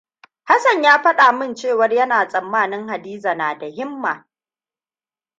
Hassan 0.43 0.81
ya 0.83 1.01
faɗa 1.03 1.31
min 1.31 1.55
cewar 1.55 1.93
yana 1.95 2.27
tsammanin 2.27 2.87
Hadiza 2.89 3.35
na 3.35 3.55
da 3.57 3.67
himma. 3.67 4.27